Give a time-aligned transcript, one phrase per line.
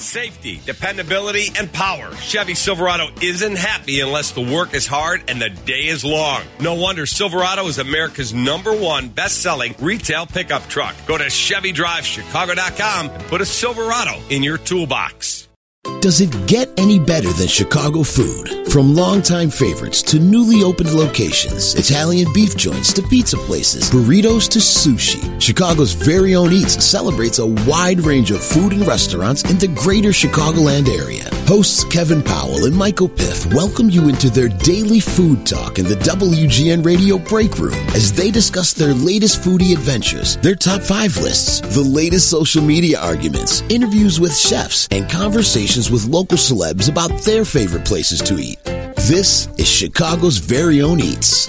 [0.00, 2.14] Safety, dependability, and power.
[2.14, 6.42] Chevy Silverado isn't happy unless the work is hard and the day is long.
[6.60, 10.94] No wonder Silverado is America's number one best selling retail pickup truck.
[11.08, 15.47] Go to ChevyDriveChicago.com and put a Silverado in your toolbox.
[16.00, 18.70] Does it get any better than Chicago food?
[18.70, 24.58] From longtime favorites to newly opened locations, Italian beef joints to pizza places, burritos to
[24.58, 29.68] sushi, Chicago's very own Eats celebrates a wide range of food and restaurants in the
[29.68, 31.24] greater Chicagoland area.
[31.48, 35.96] Hosts Kevin Powell and Michael Piff welcome you into their daily food talk in the
[35.96, 41.60] WGN Radio Break Room as they discuss their latest foodie adventures, their top five lists,
[41.74, 47.44] the latest social media arguments, interviews with chefs, and conversations with local celebs about their
[47.44, 48.58] favorite places to eat.
[49.06, 51.48] This is Chicago's very own Eats.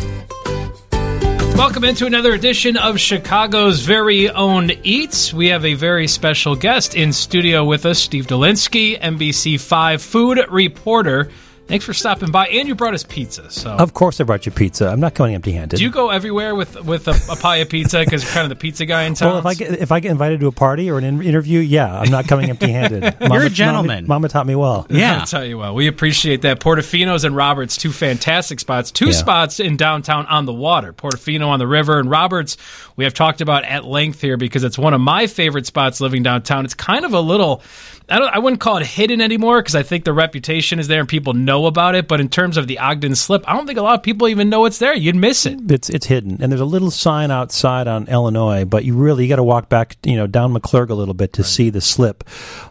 [1.55, 5.33] Welcome into another edition of Chicago's very own Eats.
[5.33, 11.31] We have a very special guest in studio with us, Steve Dolinsky, NBC5 food reporter.
[11.69, 13.49] Thanks for stopping by, and you brought us pizza.
[13.51, 14.87] So Of course, I brought you pizza.
[14.89, 15.77] I'm not coming empty-handed.
[15.77, 18.49] do you go everywhere with with a, a pie of pizza because you're kind of
[18.49, 19.29] the pizza guy in town?
[19.29, 21.59] well, if I get if I get invited to a party or an in- interview,
[21.59, 23.17] yeah, I'm not coming empty-handed.
[23.21, 24.05] You're a gentleman.
[24.07, 24.87] Mama, Mama taught me well.
[24.89, 25.19] Yeah.
[25.19, 26.59] I'll tell you what, we appreciate that.
[26.59, 28.89] Portofino's and Roberts, two fantastic spots.
[28.91, 29.11] Two Yeah.
[29.11, 30.91] spots in downtown on the water.
[30.91, 32.57] Portofino on the river and Roberts,
[32.95, 36.23] we have talked about at length here because it's one of my favorite spots living
[36.23, 36.65] downtown.
[36.65, 37.61] It's kind of a little,
[38.09, 40.99] I, don't, I wouldn't call it hidden anymore because I think the reputation is there
[40.99, 42.07] and people know about it.
[42.07, 44.49] But in terms of the Ogden Slip, I don't think a lot of people even
[44.49, 44.93] know it's there.
[44.93, 45.71] You'd miss it.
[45.71, 49.29] It's it's hidden, and there's a little sign outside on Illinois, but you really you
[49.29, 52.23] got to walk back, you know, down McClurg a little bit to see the slip.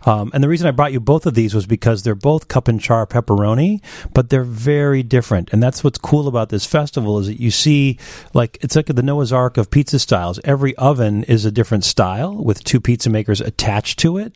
[0.07, 2.69] Um, and the reason I brought you both of these was because they're both cup
[2.69, 3.81] and char pepperoni,
[4.15, 5.53] but they're very different.
[5.53, 7.99] And that's what's cool about this festival is that you see
[8.35, 10.41] like it's like the Noah's Ark of pizza styles.
[10.45, 14.35] Every oven is a different style with two pizza makers attached to it,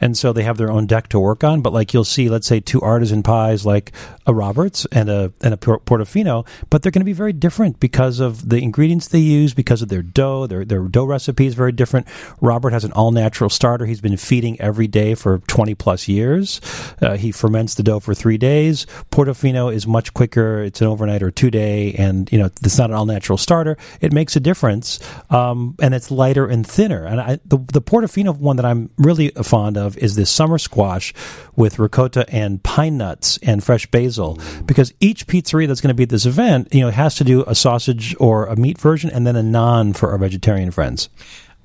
[0.00, 1.62] and so they have their own deck to work on.
[1.62, 3.91] But like you'll see, let's say two artisan pies like
[4.26, 8.20] a Roberts and a and a Portofino, but they're going to be very different because
[8.20, 10.46] of the ingredients they use, because of their dough.
[10.46, 12.06] Their their dough recipe is very different.
[12.40, 13.86] Robert has an all natural starter.
[13.86, 16.60] He's been feeding every day for twenty plus years.
[17.00, 18.86] Uh, he ferments the dough for three days.
[19.10, 20.62] Portofino is much quicker.
[20.62, 23.76] It's an overnight or two day, and you know it's not an all natural starter.
[24.00, 24.98] It makes a difference,
[25.30, 27.04] um, and it's lighter and thinner.
[27.04, 31.12] And I, the the Portofino one that I'm really fond of is this summer squash
[31.56, 36.04] with ricotta and pine nuts and fresh basil, because each pizzeria that's going to be
[36.04, 39.26] at this event, you know, has to do a sausage or a meat version and
[39.26, 41.08] then a naan for our vegetarian friends.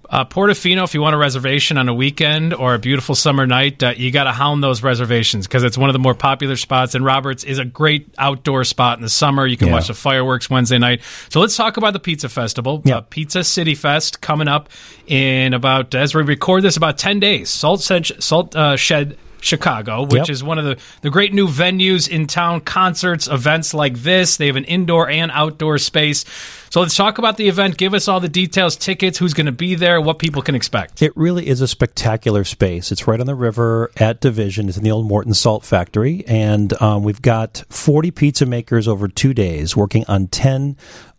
[0.10, 3.84] Uh, Portofino, if you want a reservation on a weekend or a beautiful summer night,
[3.84, 6.96] uh, you got to hound those reservations because it's one of the more popular spots.
[6.96, 9.46] And Roberts is a great outdoor spot in the summer.
[9.46, 9.74] You can Yeah.
[9.74, 11.02] watch the fireworks Wednesday night.
[11.28, 12.82] So let's talk about the Pizza Festival.
[12.86, 13.00] Yeah.
[13.00, 14.70] Uh, Pizza City Fest coming up
[15.08, 17.50] in about, as we record this, about 10 days.
[17.50, 20.30] Salt, Shed- Salt uh, Shed Chicago, which Yep.
[20.30, 24.38] is one of the, the great new venues in town, concerts, events like this.
[24.38, 26.26] They have an indoor and outdoor space.
[26.70, 27.78] So let's talk about the event.
[27.78, 31.02] Give us all the details, tickets, who's going to be there, what people can expect.
[31.02, 32.92] It really is a spectacular space.
[32.92, 34.68] It's right on the river at Division.
[34.68, 36.26] It's in the old Morton Salt Factory.
[36.28, 40.76] And um, we've got 40 pizza makers over two days working on 10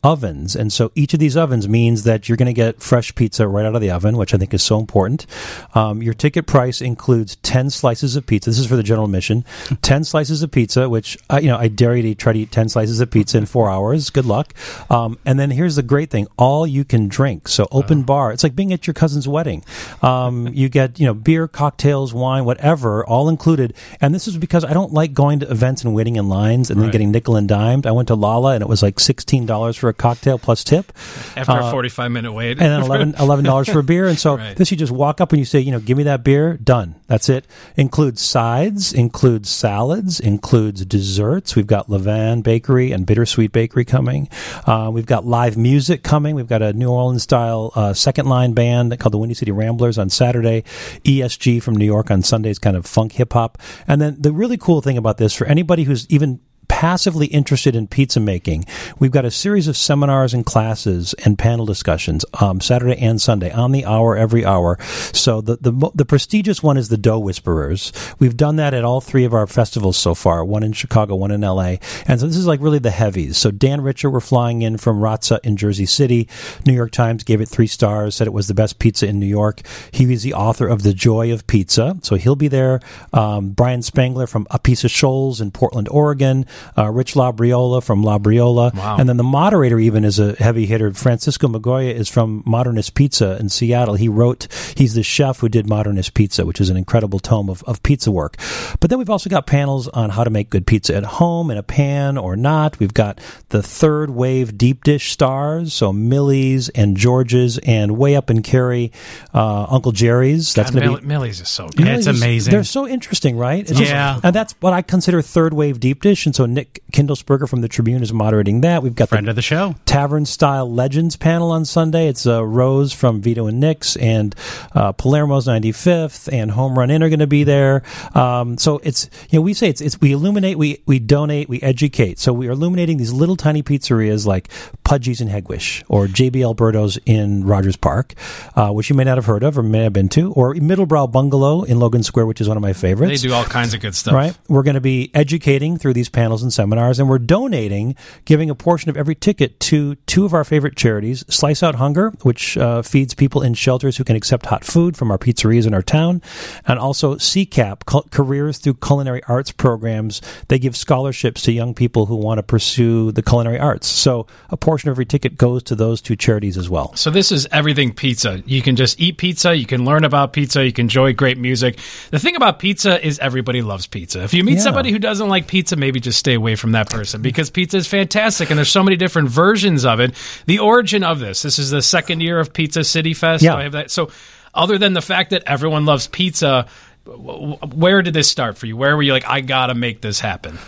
[0.08, 0.56] ovens.
[0.56, 3.66] And so each of these ovens means that you're going to get fresh pizza right
[3.66, 5.26] out of the oven, which I think is so important.
[5.74, 8.48] Um, your ticket price includes 10 slices of pizza.
[8.48, 9.44] This is for the general admission.
[9.82, 12.50] 10 slices of pizza, which, I, you know, I dare you to try to eat
[12.50, 14.08] 10 slices of pizza in four hours.
[14.08, 14.54] Good luck.
[14.88, 16.26] Um, and then here's the great thing.
[16.38, 17.46] All you can drink.
[17.46, 18.32] So open bar.
[18.32, 19.62] It's like being at your cousin's wedding.
[20.00, 23.74] Um, you get, you know, beer, cocktails, wine, whatever, all included.
[24.00, 26.80] And this is because I don't like going to events and waiting in lines and
[26.80, 27.86] then getting nickel and dimed.
[27.86, 30.92] I went to Lolla and it was like $16 for a cocktail plus tip
[31.36, 32.60] After a 45 minute wait.
[32.60, 33.12] Uh, and then 11
[33.44, 34.06] $11 for a beer.
[34.06, 34.56] And so Right.
[34.56, 36.56] this, you just walk up and you say, you know, give me that beer.
[36.62, 36.94] Done.
[37.08, 37.46] That's it.
[37.76, 41.56] Includes sides, includes salads, includes desserts.
[41.56, 44.28] We've got Levan Bakery and Bittersweet Bakery coming.
[44.66, 46.34] Uh, we've got live music coming.
[46.34, 49.98] We've got a New Orleans style uh, second line band called the Windy City Ramblers
[49.98, 50.62] on Saturday.
[51.04, 53.58] ESG from New York on Sundays, kind of funk hip hop.
[53.86, 56.40] And then the really cool thing about this for anybody who's even
[56.78, 58.64] passively interested in pizza making,
[59.00, 63.50] we've got a series of seminars and classes and panel discussions um, Saturday and Sunday
[63.50, 64.78] on the hour every hour.
[65.12, 67.92] So the, the the prestigious one is the Dough Whisperers.
[68.20, 70.44] We've done that at all three of our festivals so far.
[70.44, 71.80] One in Chicago, one in L.A.
[72.06, 73.36] And so this is like really the heavies.
[73.36, 76.28] So Dan Richer, we're flying in from Razza in Jersey City.
[76.64, 79.26] New York Times gave it three stars, said it was the best pizza in New
[79.26, 79.62] York.
[79.90, 82.78] He is the author of The Joy of Pizza, so he'll be there.
[83.12, 86.46] Um, Brian Spangler from Apizza Scholls in Portland, Oregon.
[86.76, 88.96] Uh, Rich Labriola from Labriola, Wow.
[88.98, 90.92] and then the moderator even is a heavy hitter.
[90.92, 93.94] Francisco Migoya is from Modernist Pizza in Seattle.
[93.94, 97.62] He wrote, he's the chef who did Modernist Pizza, which is an incredible tome of,
[97.64, 98.36] of pizza work.
[98.80, 101.58] But then we've also got panels on how to make good pizza at home in
[101.58, 102.78] a pan or not.
[102.78, 108.30] We've got the third wave deep dish stars, so Millie's and George's, and way up
[108.30, 108.92] in Cary,
[109.34, 110.54] uh, Uncle Jerry's.
[110.54, 111.80] That's going to be Millie's is so good.
[111.80, 112.50] It's Millie's is- amazing.
[112.52, 113.60] They're so interesting, right?
[113.60, 114.20] It's just- Yeah.
[114.22, 116.26] and that's what I consider third wave deep dish.
[116.26, 118.82] And so Nick Kindelsperger from the Tribune is moderating that.
[118.82, 119.76] We've got Friend the of the show.
[119.86, 122.08] Tavern Style Legends panel on Sunday.
[122.08, 124.34] It's uh, Rose from Vito and Nick's and
[124.74, 127.84] uh, Palermo's 95th and Home Run Inn are going to be there.
[128.12, 131.62] Um, so it's, you know, we say it's, it's we illuminate, we, we donate, we
[131.62, 132.18] educate.
[132.18, 134.48] So we are illuminating these little tiny pizzerias like
[134.82, 138.14] Pudgy's in Hegewisch or JB Alberto's in Rogers Park,
[138.56, 141.12] uh, which you may not have heard of or may have been to, or Middlebrow
[141.12, 143.22] Bungalow in Logan Square, which is one of my favorites.
[143.22, 144.14] They do all kinds of good stuff.
[144.14, 144.36] Right.
[144.48, 148.54] We're going to be educating through these panels and seminars, and we're donating, giving a
[148.54, 152.82] portion of every ticket to two of our favorite charities Slice Out Hunger, which uh,
[152.82, 156.22] feeds people in shelters who can accept hot food from our pizzerias in our town,
[156.66, 160.20] and also CCAP, Careers Through Culinary Arts programs.
[160.48, 163.86] They give scholarships to young people who want to pursue the culinary arts.
[163.86, 166.94] So a portion of every ticket goes to those two charities as well.
[166.96, 168.42] So this is everything pizza.
[168.46, 171.78] You can just eat pizza, you can learn about pizza, you can enjoy great music.
[172.10, 174.22] The thing about pizza is everybody loves pizza.
[174.24, 174.62] If you meet Yeah.
[174.62, 177.86] somebody who doesn't like pizza, maybe just stay away from that person because pizza is
[177.86, 180.14] fantastic and there's so many different versions of it.
[180.46, 183.42] The origin of this, this is the second year of Pizza City Fest.
[183.44, 183.56] Yeah.
[183.56, 183.90] I have that.
[183.90, 184.10] So
[184.54, 186.66] other than the fact that everyone loves pizza,
[187.04, 188.76] where did this start for you?
[188.76, 190.58] Where were you like, I gotta make this happen?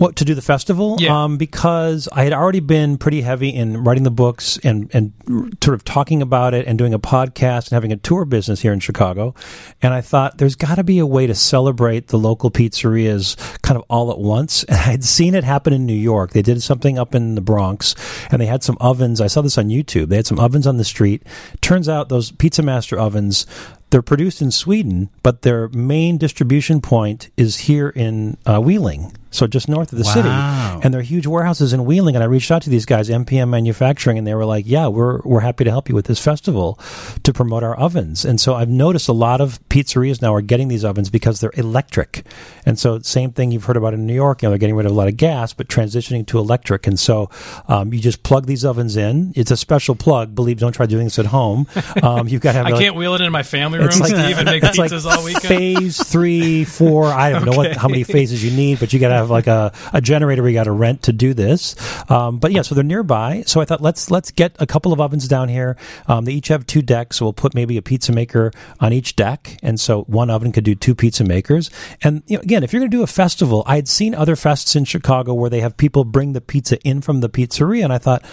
[0.00, 0.96] What to do the festival?
[0.98, 1.24] Yeah.
[1.24, 5.12] Um, because I had already been pretty heavy in writing the books and and
[5.62, 8.72] sort of talking about it and doing a podcast and having a tour business here
[8.72, 9.34] in Chicago,
[9.82, 13.76] and I thought there's got to be a way to celebrate the local pizzerias kind
[13.76, 14.64] of all at once.
[14.70, 16.30] And I'd seen it happen in New York.
[16.30, 17.94] They did something up in the Bronx,
[18.30, 19.20] and they had some ovens.
[19.20, 20.08] I saw this on YouTube.
[20.08, 21.24] They had some ovens on the street.
[21.60, 23.46] Turns out those Pizza Master ovens.
[23.90, 29.46] They're produced in Sweden, but their main distribution point is here in uh, Wheeling, so
[29.46, 30.12] just north of the Wow.
[30.12, 30.28] city.
[30.84, 32.14] And they're huge warehouses in Wheeling.
[32.14, 35.20] And I reached out to these guys, MPM Manufacturing, and they were like, "Yeah, we're
[35.24, 36.78] we're happy to help you with this festival
[37.22, 40.68] to promote our ovens." And so I've noticed a lot of pizzerias now are getting
[40.68, 42.24] these ovens because they're electric.
[42.66, 44.42] And so same thing you've heard about in New York.
[44.42, 46.86] You know, they're getting rid of a lot of gas, but transitioning to electric.
[46.86, 47.28] And so
[47.68, 49.32] um, you just plug these ovens in.
[49.36, 50.34] It's a special plug.
[50.34, 51.66] Believe, don't try doing this at home.
[52.02, 52.66] Um, you've got to have.
[52.66, 54.78] I like- can't wheel it in my family room, it's like, Steve, and make it's
[54.78, 55.44] like pizzas all weekend.
[55.44, 57.06] phase three, four.
[57.06, 59.46] I don't know what how many phases you need, but you got to have like
[59.46, 61.76] a, a generator we got to rent to do this.
[62.10, 63.42] Um, but yeah, so they're nearby.
[63.46, 65.76] So I thought let's let's get a couple of ovens down here.
[66.06, 69.16] Um, they each have two decks, so we'll put maybe a pizza maker on each
[69.16, 71.70] deck, and so one oven could do two pizza makers.
[72.02, 74.36] And you know, again, if you're going to do a festival, I had seen other
[74.36, 77.92] fests in Chicago where they have people bring the pizza in from the pizzeria, and
[77.92, 78.24] I thought.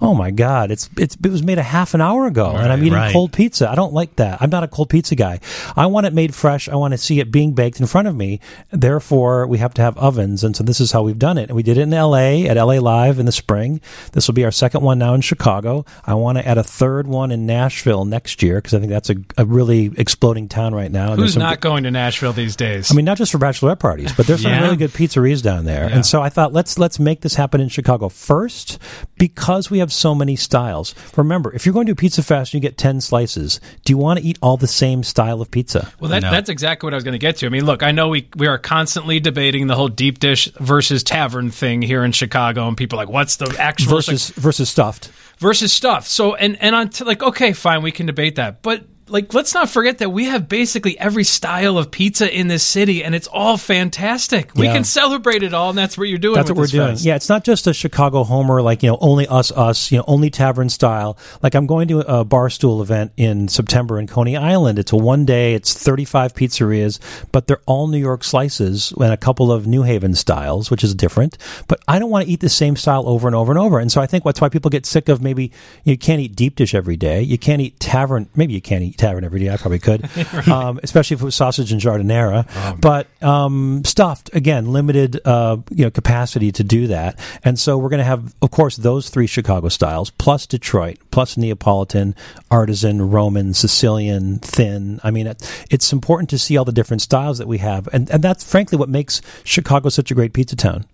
[0.00, 0.72] Oh my God!
[0.72, 3.12] It's it's it was made a half an hour ago, and I'm eating right.
[3.12, 3.70] cold pizza.
[3.70, 4.42] I don't like that.
[4.42, 5.38] I'm not a cold pizza guy.
[5.76, 6.68] I want it made fresh.
[6.68, 8.40] I want to see it being baked in front of me.
[8.72, 11.48] Therefore, we have to have ovens, and so this is how we've done it.
[11.48, 12.48] And we did it in L.A.
[12.48, 12.80] at L.A.
[12.80, 13.80] Live in the spring.
[14.12, 15.84] This will be our second one now in Chicago.
[16.04, 19.10] I want to add a third one in Nashville next year because I think that's
[19.10, 21.14] a, a really exploding town right now.
[21.14, 22.90] Who's not going to Nashville these days?
[22.90, 25.84] I mean, not just for bachelorette parties, but there's some really good pizzerias down there.
[25.84, 28.80] And so I thought let's let's make this happen in Chicago first
[29.28, 30.94] because we have so many styles.
[31.16, 33.96] Remember, if you're going to a pizza fest and you get ten slices, do you
[33.96, 35.90] want to eat all the same style of pizza?
[35.98, 37.46] Well, that, that's exactly what I was going to get to.
[37.46, 41.02] I mean, look, I know we we are constantly debating the whole deep dish versus
[41.02, 44.28] tavern thing here in Chicago, and people are like, what's the actual it's like, Versus
[44.30, 45.10] versus stuffed.
[45.38, 46.06] versus stuff.
[46.06, 49.52] So, and and on t- like, okay, fine, we can debate that, but like, let's
[49.52, 53.26] not forget that we have basically every style of pizza in this city, and it's
[53.28, 54.54] all fantastic.
[54.54, 56.36] We can celebrate it all, and that's what you're doing.
[56.36, 56.88] That's with what we're this doing.
[56.92, 57.04] fest.
[57.04, 60.04] Yeah, it's not just a Chicago homer, like, you know, only us, us, you know,
[60.06, 61.18] only tavern style.
[61.42, 64.78] Like, I'm going to a barstool event in September in Coney Island.
[64.78, 66.98] It's a one day, it's 35 pizzerias,
[67.30, 70.94] but they're all New York slices and a couple of New Haven styles, which is
[70.94, 71.36] different.
[71.68, 73.78] But I don't want to eat the same style over and over and over.
[73.78, 75.52] And so I think that's why people get sick of maybe
[75.84, 77.20] you can't eat deep dish every day.
[77.20, 78.28] You can't eat tavern.
[78.34, 79.50] Maybe you can't eat tavern every day.
[79.50, 80.08] I probably could,
[80.48, 82.80] um, especially if it was sausage and giardiniera.
[82.80, 87.18] but um, stuffed again, limited uh, you know capacity to do that.
[87.44, 91.36] And so we're going to have, of course, those three Chicago styles plus Detroit, plus
[91.36, 92.14] Neapolitan,
[92.50, 95.00] artisan, Roman, Sicilian, thin.
[95.02, 98.10] I mean, it, it's important to see all the different styles that we have, and
[98.10, 100.86] and that's frankly what makes Chicago such a great pizza town.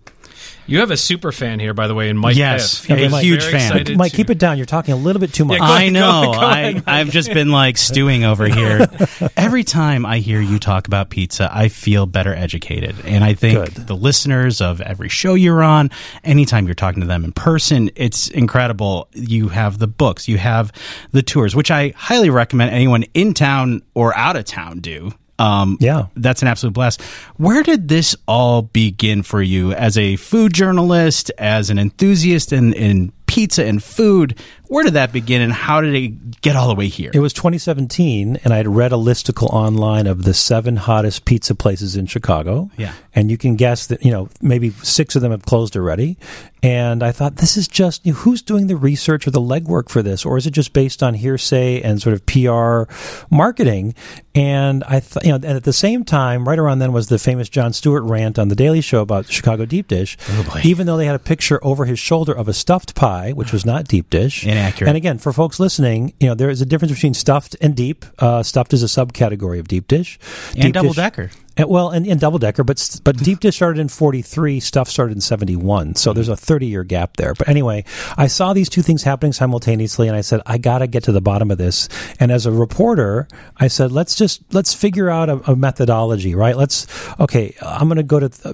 [0.67, 2.35] You have a super fan here, by the way, in Mike.
[2.35, 2.97] Yes, Piff.
[2.97, 3.97] a He's huge fan.
[3.97, 4.57] Mike, to- keep it down.
[4.57, 5.59] You're talking a little bit too much.
[5.59, 6.31] Yeah, go I ahead, know.
[6.33, 8.87] go ahead, I, I've just been like stewing over here.
[9.37, 12.95] Every time I hear you talk about pizza, I feel better educated.
[13.05, 13.87] And I think Good.
[13.87, 15.89] the listeners of every show you're on,
[16.23, 19.07] anytime you're talking to them in person, it's incredible.
[19.13, 20.71] You have the books, you have
[21.11, 25.11] the tours, which I highly recommend anyone in town or out of town do.
[25.41, 26.05] Um, Yeah.
[26.15, 27.01] that's an absolute blast.
[27.37, 32.73] Where did this all begin for you as a food journalist, as an enthusiast in,
[32.73, 34.37] in pizza and food?
[34.71, 37.11] Where did that begin and how did it get all the way here?
[37.13, 41.55] It was 2017, and I had read a listicle online of the seven hottest pizza
[41.55, 42.71] places in Chicago.
[42.77, 42.93] Yeah.
[43.13, 46.17] And you can guess that, you know, maybe six of them have closed already.
[46.63, 49.89] And I thought, this is just, you know, who's doing the research or the legwork
[49.89, 50.23] for this?
[50.23, 52.83] Or is it just based on hearsay and sort of PR
[53.29, 53.95] marketing?
[54.35, 57.17] And I thought, you know, and at the same time, right around then was the
[57.17, 60.17] famous Jon Stewart rant on The Daily Show about Chicago deep dish.
[60.29, 60.61] Oh, boy.
[60.63, 63.65] Even though they had a picture over his shoulder of a stuffed pie, which was
[63.65, 64.45] not deep dish.
[64.61, 64.87] Inaccurate.
[64.89, 68.05] And again, for folks listening, you know, there is a difference between stuffed and deep.
[68.19, 70.19] Uh, stuffed is a subcategory of deep dish.
[70.53, 71.29] and Deep double dish- decker.
[71.57, 74.87] and, well, and, and double decker, but but deep dish started in forty three, stuff
[74.89, 75.95] started in seventy one.
[75.95, 77.33] So there's a thirty year gap there.
[77.33, 77.83] But anyway,
[78.17, 81.11] I saw these two things happening simultaneously, and I said I got to get to
[81.11, 81.89] the bottom of this.
[82.19, 83.27] And as a reporter,
[83.57, 86.55] I said let's just let's figure out a, a methodology, right?
[86.55, 86.87] Let's
[87.19, 87.55] okay.
[87.61, 88.29] I'm going to go to.
[88.43, 88.53] Uh,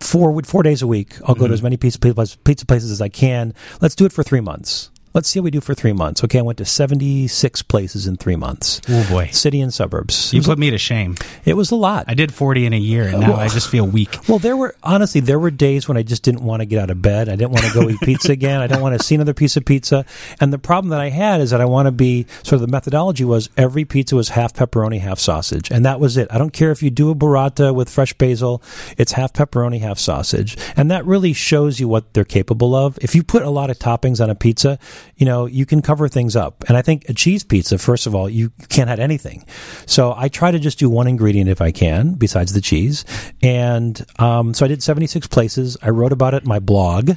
[0.00, 3.00] Four four days a week, I'll go to as many pizza pizza pizza places as
[3.00, 3.54] I can.
[3.80, 4.90] Let's do it for three months.
[5.16, 6.22] Let's see how we do for three months.
[6.22, 8.82] Okay, I went to seventy six places in three months.
[8.86, 9.30] Oh boy.
[9.32, 10.30] City and suburbs.
[10.34, 11.16] You put me to shame.
[11.46, 12.04] It was a lot.
[12.06, 14.28] I did 40 in a year and now I just feel weak.
[14.28, 16.90] Well, there were honestly there were days when I just didn't want to get out
[16.90, 17.30] of bed.
[17.30, 18.60] I didn't want to go eat pizza again.
[18.60, 20.04] I didn't want to see another piece of pizza.
[20.38, 22.66] And the problem that I had is that I want to be sort of the
[22.66, 26.28] methodology was every pizza was half pepperoni, half sausage, and that was it.
[26.30, 28.62] I don't care if you do a burrata with fresh basil;
[28.98, 32.98] it's half pepperoni, half sausage, and that really shows you what they're capable of.
[33.00, 34.78] If you put a lot of toppings on a pizza,
[35.16, 36.64] you know you can cover things up.
[36.68, 39.44] And I think a cheese pizza, first of all, you can't add anything.
[39.86, 43.04] So I try to just do one ingredient if I can, besides the cheese.
[43.42, 45.76] And um, so I did 76 places.
[45.82, 47.12] I wrote about it in my blog,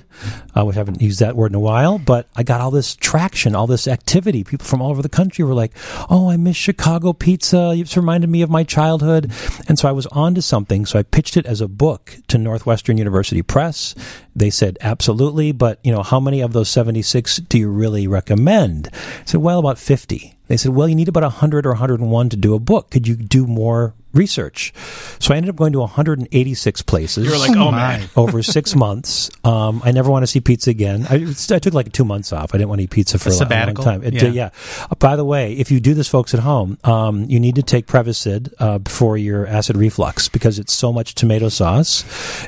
[0.55, 2.95] uh, which I haven't used that word in a while, but I got all this
[2.95, 4.43] traction, all this activity.
[4.43, 5.73] People from all over the country were like,
[6.09, 7.73] oh, I miss Chicago pizza.
[7.75, 9.31] It's reminded me of my childhood.
[9.67, 10.85] And so I was onto something.
[10.85, 13.95] So I pitched it as a book to Northwestern University Press.
[14.39, 15.51] They said, absolutely.
[15.51, 18.89] But, you know, how many of those 76 do you really recommend?
[18.93, 20.35] I said, well, about 50.
[20.47, 22.89] They said, well, you need about 100 or 101 to do a book.
[22.89, 24.73] Could you do more research?
[25.19, 27.25] So I ended up going to 186 places.
[27.25, 28.09] You were like, oh, man.
[28.15, 29.29] over six months.
[29.43, 31.05] Um, I never want to see pizza again.
[31.09, 31.15] I,
[31.53, 32.53] I took like two months off.
[32.53, 33.83] I didn't want to eat pizza for A a, lo- long sabbatical?
[33.83, 34.03] time.
[34.03, 34.19] It Yeah.
[34.19, 34.49] did- yeah.
[34.89, 37.63] Uh, by the way, if you do this, folks at home, um, you need to
[37.63, 42.03] take Prevacid uh, for your acid reflux because it's so much tomato sauce.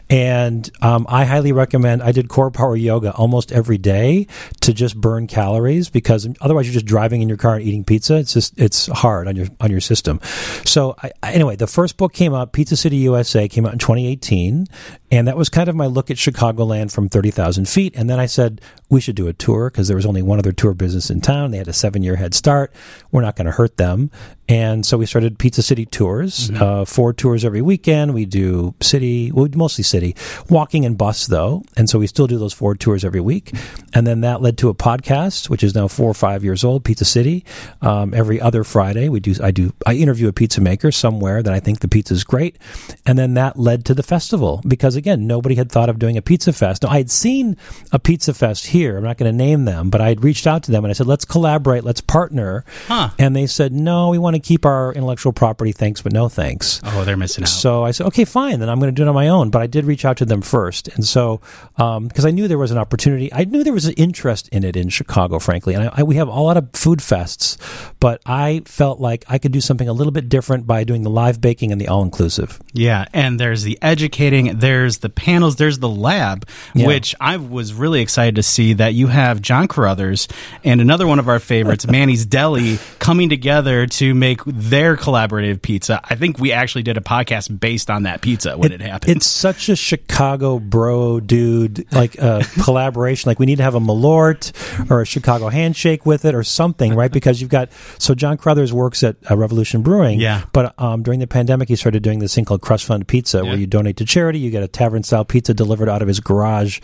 [0.09, 2.01] And um, I highly recommend.
[2.03, 4.27] I did CorePower Yoga almost every day
[4.61, 8.15] to just burn calories because otherwise you're just driving in your car and eating pizza.
[8.17, 10.19] It's just it's hard on your on your system.
[10.65, 12.53] So I, I- the first book came out.
[12.53, 14.67] Pizza City USA came out in 2018,
[15.11, 17.93] and that was kind of my look at Chicagoland from 30,000 feet.
[17.97, 20.53] And then I said we should do a tour because there was only one other
[20.53, 21.51] tour business in town.
[21.51, 22.73] They had a seven year head start.
[23.11, 24.09] We're not going to hurt them.
[24.47, 28.13] And so we started Pizza City tours, uh, four tours every weekend.
[28.13, 30.13] We do city, well, mostly city,
[30.49, 31.63] walking and bus though.
[31.77, 33.53] And so we still do those four tours every week.
[33.93, 36.83] And then that led to a podcast, which is now four or five years old,
[36.83, 37.45] Pizza City.
[37.81, 41.53] Um, every other Friday, we do, I do, I interview a pizza maker somewhere that
[41.53, 42.57] I think the pizza is great.
[43.05, 46.21] And then that led to the festival because again, nobody had thought of doing a
[46.21, 46.83] pizza fest.
[46.83, 47.57] Now I had seen
[47.91, 48.97] a pizza fest here.
[48.97, 50.93] I'm not going to name them, but I had reached out to them and I
[50.93, 52.63] said, let's collaborate, let's partner.
[52.87, 53.09] Huh.
[53.17, 55.71] And they said, no, we want to keep our intellectual property.
[55.71, 56.79] Thanks, but no thanks.
[56.83, 57.49] Oh, they're missing out.
[57.49, 59.49] So I said, okay, fine, then I'm going to do it on my own.
[59.49, 60.87] But I did reach out to them first.
[60.89, 61.41] And so,
[61.77, 64.63] um, because I knew there was an opportunity, I knew there was an interest in
[64.63, 65.73] it in Chicago, frankly.
[65.73, 67.57] And I, I, we have a lot of food fests,
[67.99, 71.09] but I felt like I could do something a little bit different by doing the
[71.09, 72.61] live baking and the all inclusive.
[72.73, 76.87] Yeah, and there's the educating, there's the panels, there's the lab, Yeah.
[76.87, 80.27] which I was really excited to see that you have John Carruthers
[80.63, 86.01] and another one of our favorites, Manny's Deli, coming together to make their collaborative pizza.
[86.03, 89.11] I think we actually did a podcast based on that pizza when it, happened.
[89.17, 93.29] It's such a Chicago bro dude like uh, collaboration.
[93.29, 94.51] Like we need to have a Malort
[94.91, 97.11] or a Chicago handshake with it or something, right?
[97.11, 100.43] Because you've got so John Carruthers works at uh, Revolution Brewing, Yeah.
[100.53, 103.55] But um, during the pandemic, he started doing this thing called Crust Fund Pizza, where
[103.55, 106.79] you donate to charity, you get a tavern style pizza delivered out of his garage,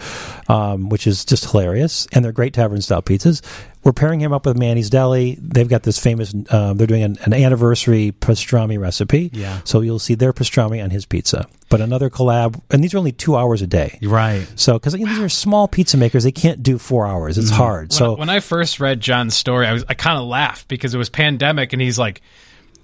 [0.47, 2.07] um, which is just hilarious.
[2.11, 3.41] And they're great tavern style pizzas.
[3.83, 5.37] We're pairing him up with Manny's Deli.
[5.41, 6.33] They've got this famous.
[6.49, 9.31] Uh, they're doing an, an anniversary pastrami recipe.
[9.33, 9.61] Yeah.
[9.63, 11.47] So you'll see their pastrami on his pizza.
[11.69, 13.97] But another collab, and these are only two hours a day.
[14.03, 14.47] Right.
[14.55, 17.37] So because you know, these are small pizza makers, they can't do four hours.
[17.37, 17.89] It's hard.
[17.89, 18.03] Mm-hmm.
[18.03, 20.93] When, So when I first read John's story, I was I kind of laughed because
[20.93, 22.21] it was pandemic, and he's like,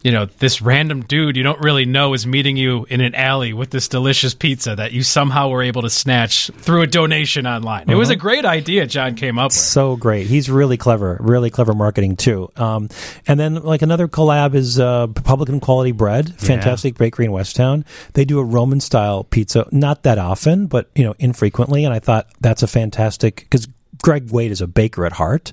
[0.03, 3.53] you know, this random dude you don't really know is meeting you in an alley
[3.53, 7.89] with this delicious pizza that you somehow were able to snatch through a donation online.
[7.89, 8.13] It was Uh-huh.
[8.13, 9.53] a great idea John came up with.
[9.53, 10.27] so great.
[10.27, 12.51] He's really clever, really clever marketing too.
[12.57, 12.89] Um,
[13.27, 17.85] and then like another collab is uh, Publican Quality Bread, fantastic bakery in West Town.
[18.13, 21.85] They do a Roman style pizza, not that often, but you know infrequently.
[21.85, 23.67] And I thought that's a fantastic because.
[24.03, 25.51] Greg Wade is a baker at heart.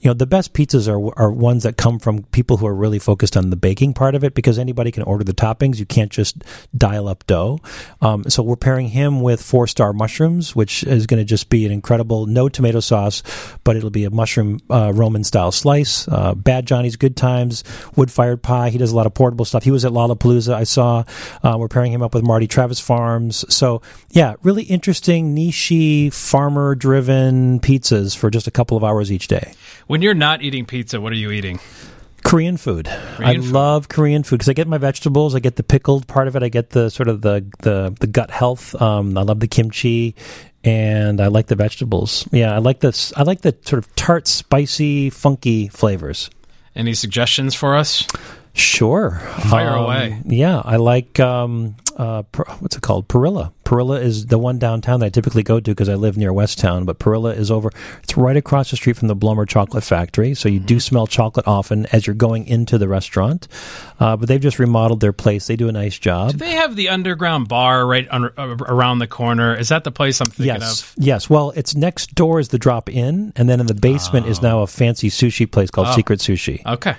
[0.00, 2.98] You know, the best pizzas are are ones that come from people who are really
[3.00, 5.78] focused on the baking part of it because anybody can order the toppings.
[5.78, 6.44] You can't just
[6.76, 7.58] dial up dough.
[8.00, 11.66] Um, so we're pairing him with four star mushrooms, which is going to just be
[11.66, 13.22] an incredible, no tomato sauce,
[13.64, 16.06] but it'll be a mushroom uh, Roman style slice.
[16.08, 17.64] Uh, Bad Johnny's Good Times,
[17.96, 18.70] wood fired pie.
[18.70, 19.64] He does a lot of portable stuff.
[19.64, 21.04] He was at Lollapalooza, I saw.
[21.42, 23.44] Uh, we're pairing him up with Marty Travis Farms.
[23.52, 27.58] So, yeah, really interesting, niche, farmer driven
[27.88, 29.52] pizzas for just a couple of hours each day.
[29.86, 31.60] When you're not eating pizza, what are you eating?
[32.24, 32.86] Korean food.
[33.16, 33.52] Korean I food.
[33.52, 36.42] love Korean food because I get my vegetables, I get the pickled part of it,
[36.42, 38.80] I get the sort of the the, the gut health.
[38.80, 40.14] Um, I love the kimchi,
[40.64, 42.28] and I like the vegetables.
[42.32, 43.12] Yeah, I like this.
[43.16, 46.28] I like the sort of tart, spicy, funky flavors.
[46.74, 48.06] Any suggestions for us?
[48.58, 50.18] Sure, Fire Um, away.
[50.26, 53.08] Yeah, I like um, uh, per, what's it called?
[53.08, 53.52] Perilla.
[53.64, 56.58] Perilla is the one downtown that I typically go to because I live near West
[56.58, 56.84] Town.
[56.84, 57.70] But Perilla is over.
[58.02, 61.46] It's right across the street from the Blommer Chocolate Factory, so you do smell chocolate
[61.46, 63.46] often as you're going into the restaurant.
[64.00, 65.46] Uh, but they've just remodeled their place.
[65.48, 66.32] They do a nice job.
[66.32, 69.54] Do they have the underground bar right under, uh, around the corner?
[69.54, 70.94] Is that the place I'm thinking Yes, of?
[70.96, 71.28] yes.
[71.30, 74.60] Well, it's next door is the drop in, and then in the basement is now
[74.62, 75.92] a fancy sushi place called Oh.
[75.94, 76.64] Secret Sushi.
[76.64, 76.94] Okay.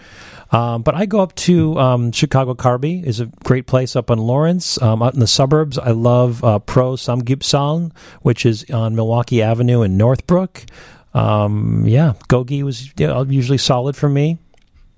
[0.51, 4.17] Um, but I go up to um, Chicago Kalbi is a great place up on
[4.17, 4.81] Lawrence.
[4.81, 7.91] Um, out in the suburbs, I love uh, Pro Samgyeopsal,
[8.21, 10.65] which is on Milwaukee Avenue in Northbrook.
[11.13, 14.37] Um, yeah, Gogi was yeah, usually solid for me.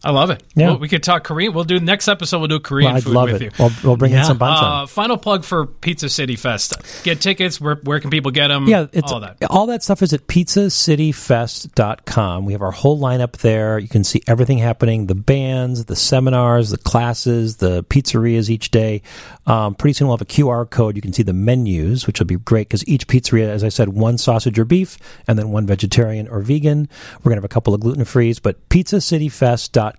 [0.04, 0.42] I love it.
[0.56, 0.70] Yeah.
[0.70, 1.54] Well, we could talk Korean.
[1.54, 2.40] We'll do next episode.
[2.40, 3.44] We'll do Korean Well, I'd food with it.
[3.44, 3.52] you.
[3.60, 4.84] We'll, we'll bring in some banchan.
[4.84, 6.74] Uh, final plug for Pizza City Fest.
[7.04, 7.62] Get tickets.
[7.62, 8.68] Where where can people get them?
[8.68, 9.38] Yeah, all that.
[9.52, 12.46] all that stuff is at pizzacityfest.com.
[12.46, 13.78] We have our whole lineup there.
[13.78, 19.04] You can see everything happening, the bands, the seminars, the classes, the pizzerias each day.
[19.46, 20.96] Um, pretty soon we'll have a QR code.
[20.96, 23.90] You can see the menus, which will be great because each pizzeria, as I said,
[23.90, 26.90] one sausage or beef and then one vegetarian or vegan.
[27.20, 29.91] We're going to have a couple of gluten frees, but pizzacityfest.com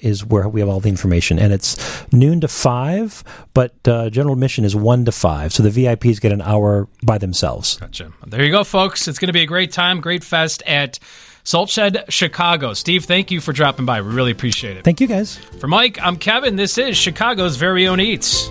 [0.00, 1.38] is where we have all the information.
[1.38, 1.76] And it's
[2.12, 5.52] noon to five, but uh, general admission is one to five.
[5.52, 7.76] So the VIPs get an hour by themselves.
[7.78, 8.12] Gotcha.
[8.26, 9.08] There you go, folks.
[9.08, 10.98] It's going to be a great time, great fest at
[11.44, 12.74] Salt Shed Chicago.
[12.74, 14.00] Steve, thank you for dropping by.
[14.02, 14.84] We really appreciate it.
[14.84, 15.36] Thank you guys.
[15.58, 16.56] For Mike, I'm Kevin.
[16.56, 18.50] This is Chicago's very own Eats.